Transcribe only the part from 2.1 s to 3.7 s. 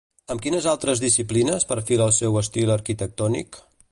seu estil arquitectònic?